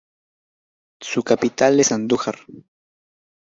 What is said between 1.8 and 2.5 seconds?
Andújar.